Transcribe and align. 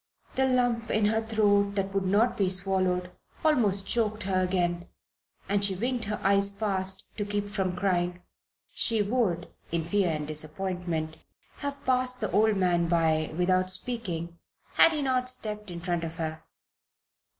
The 0.33 0.47
lump 0.47 0.89
in 0.89 1.05
her 1.05 1.21
throat 1.21 1.75
that 1.75 1.93
would 1.93 2.07
not 2.07 2.35
be 2.35 2.49
swallowed 2.49 3.11
almost 3.45 3.87
choked 3.87 4.23
her 4.23 4.41
again, 4.41 4.87
and 5.47 5.63
she 5.63 5.75
winked 5.75 6.05
her 6.05 6.19
eyes 6.23 6.49
fast 6.57 7.15
to 7.17 7.23
keep 7.23 7.47
from 7.47 7.75
crying. 7.75 8.23
She 8.73 9.03
would, 9.03 9.49
in 9.71 9.83
her 9.83 9.89
fear 9.89 10.09
and 10.09 10.25
disappointment, 10.25 11.17
have 11.57 11.85
passed 11.85 12.19
the 12.19 12.31
old 12.31 12.57
man 12.57 12.87
by 12.87 13.31
without 13.37 13.69
speaking 13.69 14.39
had 14.73 14.91
he 14.91 15.03
not 15.03 15.29
stepped 15.29 15.69
in 15.69 15.79
front 15.81 16.03
of 16.03 16.15
her. 16.15 16.45